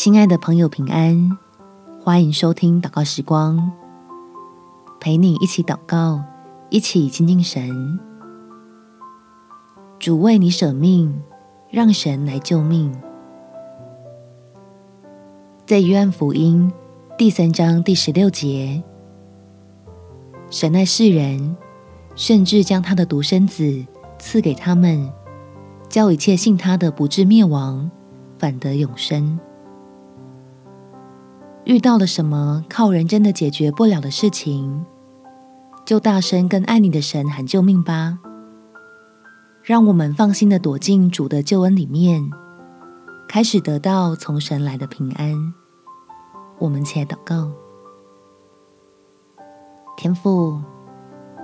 [0.00, 1.36] 亲爱的朋友，平安！
[2.00, 3.72] 欢迎收听祷告时光，
[5.00, 6.22] 陪你一起祷告，
[6.70, 7.98] 一起亲近神。
[9.98, 11.20] 主为你舍命，
[11.68, 12.94] 让神来救命。
[15.66, 16.72] 在约翰福音
[17.18, 18.80] 第三章第十六节，
[20.48, 21.56] 神爱世人，
[22.14, 23.84] 甚至将他的独生子
[24.20, 25.10] 赐给他们，
[25.88, 27.90] 叫一切信他的不至灭亡，
[28.38, 29.40] 反得永生。
[31.68, 34.86] 遇到了什么靠人真的解决不了的事情，
[35.84, 38.18] 就大声跟爱你的神喊救命吧！
[39.62, 42.30] 让我们放心的躲进主的救恩里面，
[43.28, 45.52] 开始得到从神来的平安。
[46.58, 47.50] 我们且祷告：
[49.98, 50.58] 天父，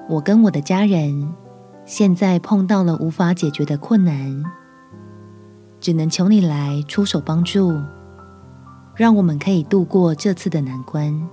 [0.08, 1.34] 我跟我的家人
[1.84, 4.42] 现在碰到了无法解决的困难，
[5.80, 7.78] 只能求你来出手帮助。
[8.96, 11.28] 让我们可以度过这次的难关。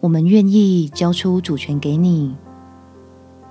[0.00, 2.34] 我们愿意交出主权给你，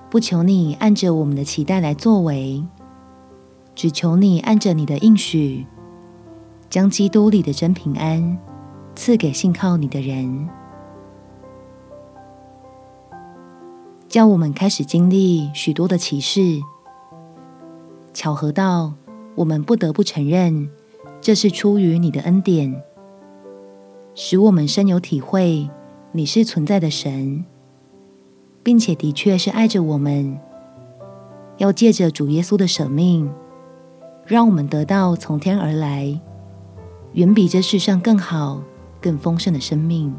[0.10, 2.66] 不求你按着我们的期待来作为，
[3.74, 5.66] 只求你按着你的应许，
[6.70, 8.38] 将基督里的真平安
[8.94, 10.50] 赐给信靠你的人，
[14.10, 16.60] 叫我们开始经历许多的奇事，
[18.14, 18.92] 巧合到
[19.36, 20.70] 我们不得不承认。
[21.22, 22.82] 这是出于你的恩典，
[24.16, 25.70] 使我们深有体会，
[26.14, 27.46] 你是存在的神，
[28.64, 30.40] 并且的确是爱着我们，
[31.58, 33.30] 要借着主耶稣的舍命，
[34.26, 36.20] 让我们得到从天而来，
[37.14, 38.64] 远比这世上更好、
[39.02, 40.16] 更丰盛的生命。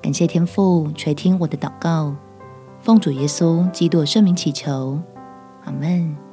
[0.00, 2.16] 感谢天父垂听我的祷告，
[2.80, 4.98] 奉主耶稣基督的圣名祈求，
[5.64, 6.25] 阿门。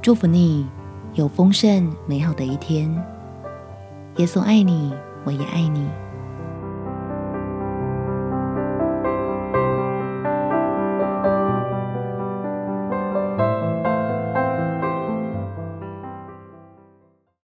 [0.00, 0.64] 祝福你
[1.14, 2.88] 有丰盛美好的一天。
[4.16, 4.92] 耶稣爱你，
[5.24, 5.86] 我也爱你。